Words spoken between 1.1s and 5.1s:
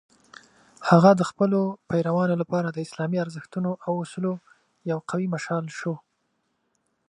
د خپلو پیروانو لپاره د اسلامي ارزښتونو او اصولو یو